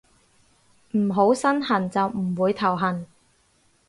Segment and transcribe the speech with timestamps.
[0.93, 3.05] 唔好身痕就唔會頭痕